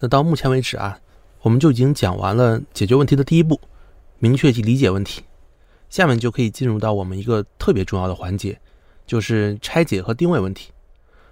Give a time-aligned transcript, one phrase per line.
[0.00, 0.98] 那到目前为止啊，
[1.42, 3.60] 我们就已经讲完了解决问题的第一步，
[4.18, 5.22] 明确及理解问题。
[5.90, 8.58] 下面就可以进入到我们一个特别重要的环节，
[9.06, 10.70] 就是拆解和定位问题。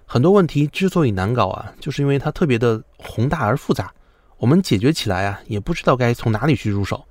[0.05, 3.93] 很多问题之所以难搞啊，就是因为它特别的宏大而复杂，
[4.37, 7.03] 我们解决起来啊，也不知道该从哪里去入手。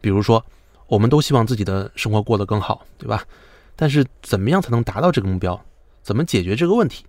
[0.00, 0.44] 比如说，
[0.86, 3.24] 我们都希望自己的生活过得更好，对吧？
[3.76, 5.60] 但是怎么样才能达到这个目标？
[6.02, 7.04] 怎么解决这个问题？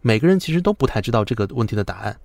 [0.00, 2.18] 每个人其实都不太知道这个问题的答案。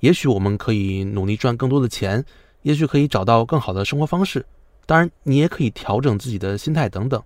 [0.00, 2.24] 也许我们可以努力赚更多的钱，
[2.62, 4.44] 也许可以找到更好的生活方式。
[4.86, 7.22] 当然，你也可以调整自己的心态等等，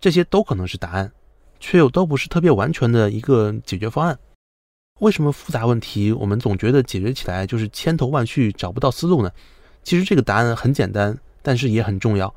[0.00, 1.12] 这些都可能是答案，
[1.60, 4.18] 却又都不是特别完全的一个解决方案。
[5.00, 9.30] 为什么复杂问题我们总觉得解决起来就是千头万绪，找不到思路呢？
[9.82, 12.34] 其实这个答案很简单，但是也很重要，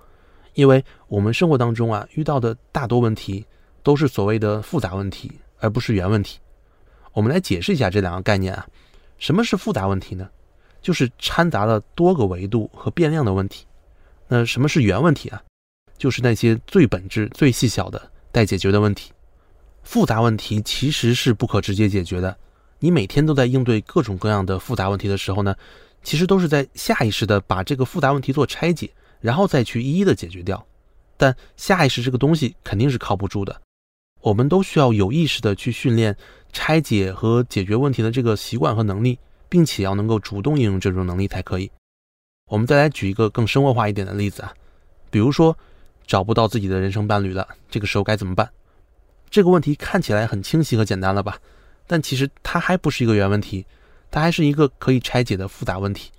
[0.53, 3.45] 因为我们生活当中啊遇到的大多问题
[3.81, 6.38] 都是所谓的复杂问题，而不是原问题。
[7.13, 8.67] 我们来解释一下这两个概念啊。
[9.19, 10.27] 什么是复杂问题呢？
[10.81, 13.65] 就是掺杂了多个维度和变量的问题。
[14.27, 15.44] 那什么是原问题啊？
[15.97, 19.11] 就是那些最本质、最细小的待解决的问题。
[19.83, 22.38] 复杂问题其实是不可直接解决的。
[22.79, 25.53] 你每天都在应对各种各样的复杂问题的时候呢，
[26.01, 30.66] 其实都是在下意识的把这个复杂问题做拆解，然后再去一一的解决掉。
[31.17, 33.61] 但下意识这个东西肯定是靠不住的。
[34.22, 36.16] 我们都需要有意识的去训练。
[36.52, 41.70] 拆解和解决问题的这个习惯和能力，并且要能够主动应用这种能力才可以。
[42.47, 44.52] 我们再来举一个更生活化一点的例子啊，
[45.12, 45.56] 比如说
[46.08, 48.50] 找不到自己的人生伴侣了，这个时候该怎么办？
[49.30, 51.38] 这个问题看起来很清晰和简单了吧？
[51.86, 53.64] 但其实它还不是一个原问题，
[54.09, 56.09] 它还是一个可以拆解的复杂问题。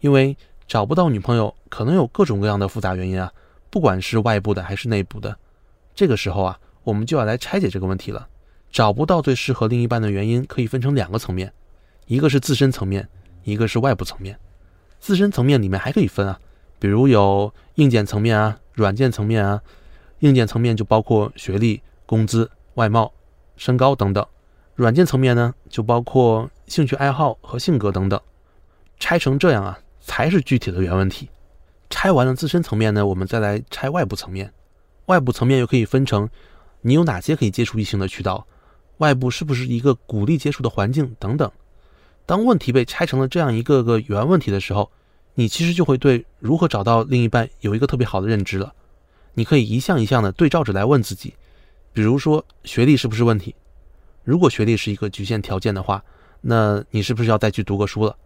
[0.00, 0.36] 因为
[0.68, 3.32] 找不到女朋友可能有各种各样的复杂原因啊，
[3.70, 5.34] 不管是外部的还是内部的。
[5.94, 8.28] 这个时候啊，我们就要来拆解这个问题了。
[8.70, 11.52] 找不到最适合另一半的原因可以分成两个层面，
[12.06, 13.08] 一个是自身层面，
[13.44, 14.38] 一个是外部层面。
[14.98, 16.40] 自身层面里面还可以分啊，
[16.78, 19.60] 比如有硬件层面啊、软件层面啊。
[20.20, 23.12] 硬件层面就包括学历、工资、外貌、
[23.56, 24.24] 身高等等；
[24.76, 28.20] 软件层面呢，就包括兴趣爱好和性格等等。
[29.00, 31.28] 拆成这样啊，才是具体的原问题。
[31.90, 34.52] 拆完了自身层面呢，我们再来拆外部层面。
[35.06, 36.30] 外部层面又可以分成
[36.82, 38.46] 你有哪些可以接触异性的渠道。
[38.98, 41.50] 外部是不是一个鼓励接触的环境等等？
[42.24, 44.88] 当问题被拆成了这样一个个原问题的时候，
[45.34, 48.72] 你其实就会对如何找到另一半有一个特别好的认知了。
[49.34, 51.34] 你可以一项一项的对照着来问自己，
[51.92, 53.54] 比如说学历是不是问题？
[54.22, 56.04] 如果学历是一个局限条件的话，
[56.40, 58.16] 那你是不是要再去读个书了？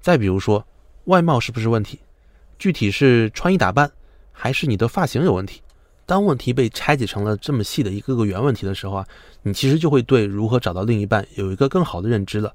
[0.00, 0.66] 再比如说
[1.04, 1.98] 外貌是不是问题？
[2.58, 3.90] 具体是穿衣打扮，
[4.30, 5.62] 还是你的发型有问题？
[6.04, 9.06] 当问题被拆解成了这么细的一个个原问题的时候啊，
[9.42, 12.52] 你其实就会对如何找到另一半有一个更好的认知了。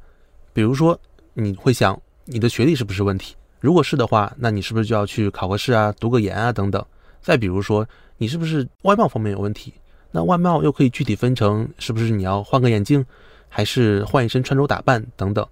[0.53, 0.99] 比如说，
[1.33, 3.35] 你会想你的学历是不是问题？
[3.59, 6.83] 如果是的话，那你是不是就要去考个试啊、读个研啊等等？
[7.21, 7.87] 再比如说，
[8.17, 9.73] 你是不是外貌方面有问题？
[10.11, 13.05] 那外貌又可以具体分成是不是你要换个眼镜，
[13.49, 15.45] 还是换一身穿着打扮等等？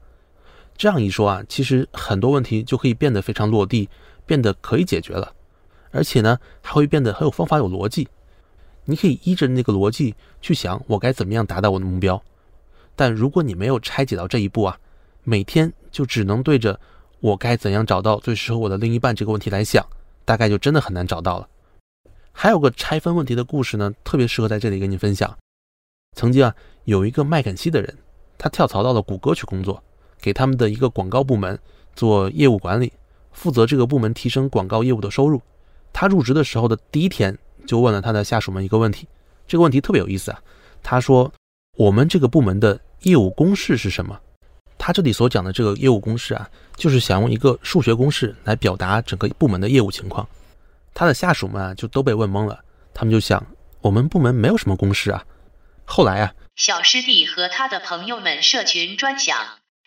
[0.77, 3.89] 这样一说啊，其实很多问题就可以变得非常落地，
[4.25, 5.31] 变得可以解决了。
[5.95, 8.05] 而且呢，还会变得很有方法、有逻辑。
[8.83, 12.21] 你可以依着那个逻辑去想，我该怎么样达到我的目标。
[12.97, 14.77] 但如果你没有拆解到这一步啊，
[15.23, 16.77] 每天就只能对着
[17.21, 19.83] 我该怎样找到最适合我的另一半这个问题来想，
[20.25, 21.47] 大概就真的很难找到了。
[22.33, 25.35] 还有个拆分问题的故事呢，特别适合在这里跟你分享。
[26.13, 26.53] 曾经啊，
[26.83, 27.97] 有一个麦肯锡的人，
[28.37, 29.81] 他跳槽到了谷歌去工作，
[30.19, 31.57] 给他们的一个广告部门
[31.95, 32.91] 做业务管理，
[33.31, 35.41] 负责这个部门提升广告业务的收入。
[35.97, 39.07] 他入职的时候的第一天就问了他的下属们一个问题，
[39.47, 40.41] 这个问题特别有意思啊。
[40.83, 41.31] 他说
[41.77, 44.19] ：“我们这个部门的业务公式是什么？”
[44.77, 50.27] 他这里所讲的这个业务公式啊，就是想用一个数学公式来表达整个部门的业务情况。
[50.93, 52.59] 他的下属们啊就都被问懵了，
[52.93, 53.41] 他们就想：
[53.79, 55.23] 我们部门没有什么公式啊。
[55.85, 59.37] 后来啊，小师弟和他的朋友们社群专享，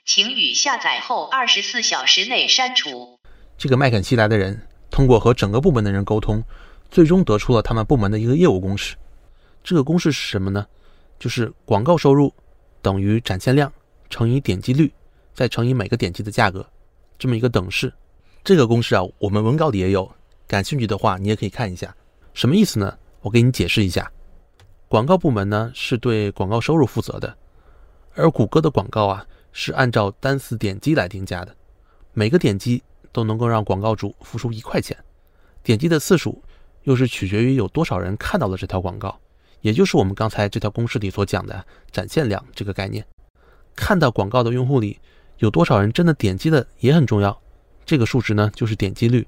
[0.07, 3.21] 请于下载后二十四小时内删除。
[3.59, 4.68] 这个麦肯锡来的人。
[4.99, 6.43] 通过和整个部门的人沟通，
[6.91, 8.97] 最终得出了他们部门的一个业务公式。
[9.63, 10.67] 这个公式是什么呢？
[11.21, 12.35] 就是广告收入
[12.83, 13.73] 等于展现量
[14.11, 14.93] 乘以点击率，
[15.33, 16.69] 再乘以每个点击的价格，
[17.17, 17.95] 这么一个等式。
[18.43, 20.11] 这个公式啊，我们文稿里也有，
[20.49, 21.95] 感兴趣的话你也可以看一下。
[22.35, 22.99] 什么意思呢？
[23.21, 24.11] 我给你解释一下。
[24.89, 27.33] 广告部门呢是对广告收入负责的，
[28.17, 31.55] 而谷歌的广告啊是按照单次点击来定价的，
[32.15, 32.83] 每个点击。
[33.13, 34.97] 都能够让广告主付出一块钱，
[35.63, 36.43] 点击的次数
[36.83, 39.19] 又是取决于有多少人看到了这条广告，
[39.61, 43.05] 也就是我们刚才这条公式里所讲的展现量这个概念。
[43.75, 44.99] 看到广告的用户里
[45.39, 47.41] 有多少人真的点击的也很重要。
[47.87, 49.27] 这个数值呢，就是点击率。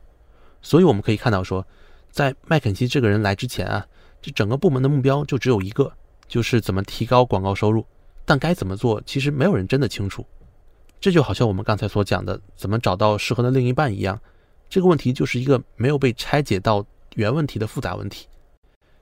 [0.60, 1.66] 所以我们可以看到说，
[2.10, 3.86] 在麦肯锡这个人来之前啊，
[4.20, 5.92] 这整个部门的目标就只有一个，
[6.28, 7.86] 就是怎么提高广告收入。
[8.24, 10.26] 但该怎么做，其实没有人真的清楚。
[11.00, 14.20] 这就好像我们刚才所讲的，怎么找到适合的另一半一样，
[14.68, 18.28] 这个问题就是一个没有被拆解到原问题的复杂问题。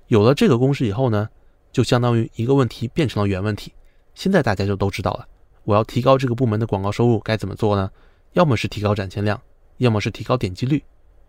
[0.07, 1.29] 有了这个公式以后呢，
[1.73, 3.73] 就相当于一个问题变成了原问题。
[4.15, 5.27] 现在大家就都知道了，
[5.65, 7.91] 我要提高这个部门的广告收入该怎么做呢？
[8.33, 9.41] 要么是提高展现量，
[9.79, 10.83] 要么是提高点击率，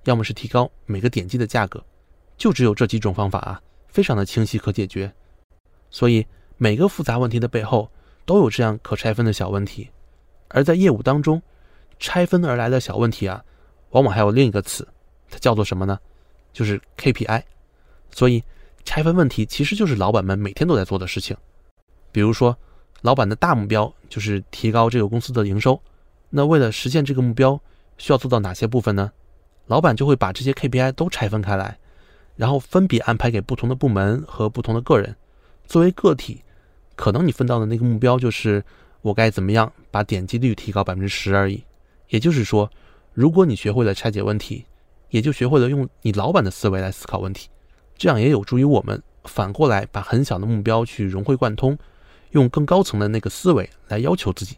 [0.04, 1.84] 要么是提高每个点击的价格。
[2.38, 5.12] 就只有这几种方法啊，非常的清晰可解决。
[5.90, 6.26] 所以
[6.58, 7.90] 每个复杂问题的背后
[8.26, 9.90] 都有这样可拆分的小问题。
[10.50, 11.42] 而在业务当中，
[12.00, 13.44] 拆分而来的小问题啊，
[13.92, 14.88] 往往还有另一个词，
[15.30, 15.98] 它叫做什么呢？
[16.52, 17.42] 就是 KPI。
[18.12, 18.44] 所以，
[18.84, 21.38] 拆分问题其实就是老板们每天都在做的事情。
[22.12, 22.58] 比如说，
[23.02, 25.80] 老板的大目标就是提高这个公司的营收，
[26.30, 27.60] 那为了实现这个目标，
[27.98, 29.12] 需要做到哪些部分呢？
[29.68, 31.78] 老板就会把这些 KPI 都拆分开来，
[32.36, 35.16] 然后分别安排给不同的部门和不同的个人。
[35.68, 36.44] 作为个体，
[36.96, 38.64] 可能你分到的那个目标就是。
[39.02, 41.64] 我该怎么样把点击率提高百分之十而已？
[42.10, 42.70] 也就是说，
[43.14, 44.66] 如果你学会了拆解问题，
[45.10, 47.50] 也就学会了用你老板的思维来思考问题，
[47.98, 51.78] 这样也有助于我们反过来把很小的目标去融会贯通，
[52.32, 54.58] 用更高层的那个思维来要求自己。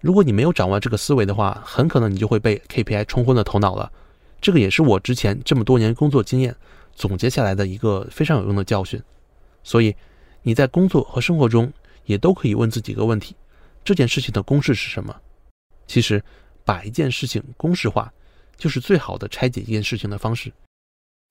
[0.00, 3.90] 如果你没有掌握这个思维的话，很可能你就会被 KPI 冲昏了头脑了。
[4.40, 6.54] 这个也是我之前这么多年工作经验
[6.94, 9.02] 总结下来的一个非常有用的教训。
[9.64, 9.96] 所以
[10.42, 11.72] 你在工作和生活中
[12.04, 13.34] 也都可以问自己一个问题。
[13.86, 15.14] 这件事情的公式是什么？
[15.86, 16.20] 其实，
[16.64, 18.12] 把一件事情公式化，
[18.56, 20.52] 就是最好的拆解一件事情的方式。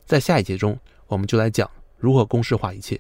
[0.06, 2.98] 在下一节中，我们就来讲如何公式化一切。